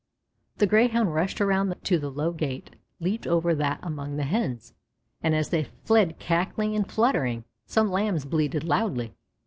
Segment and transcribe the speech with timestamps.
[0.57, 4.73] The Greyhound rushed around to the low gate, leaped over that among the Hens,
[5.21, 9.13] and as they fled cackling and fluttering, some Lambs bleated loudly.